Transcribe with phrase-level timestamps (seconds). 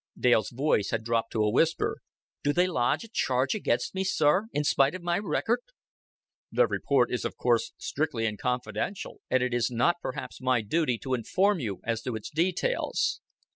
[0.19, 1.97] Dale's voice had dropped to a whisper.
[2.43, 5.59] "Do they lodge a charge against me, sir in spite of my record?"
[6.51, 11.13] "Their report is of course strictly confidential, and it is not perhaps my duty to
[11.13, 13.21] inform you as to its details."